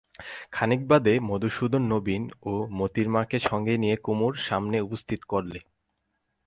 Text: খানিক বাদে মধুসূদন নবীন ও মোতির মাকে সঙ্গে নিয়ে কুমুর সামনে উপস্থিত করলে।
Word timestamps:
খানিক 0.51 0.81
বাদে 0.87 1.13
মধুসূদন 1.19 1.83
নবীন 1.83 2.23
ও 2.41 2.53
মোতির 2.71 3.07
মাকে 3.09 3.37
সঙ্গে 3.39 3.75
নিয়ে 3.77 3.95
কুমুর 3.95 4.33
সামনে 4.47 4.77
উপস্থিত 4.81 5.21
করলে। 5.23 5.59